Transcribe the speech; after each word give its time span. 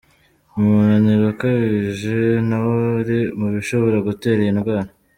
Umunaniro 0.57 1.25
ukabije 1.31 2.17
nawo 2.47 2.73
uri 2.99 3.19
mu 3.39 3.47
bishobora 3.55 3.97
gutera 4.07 4.39
iyi 4.43 4.53
ndwara. 4.57 4.91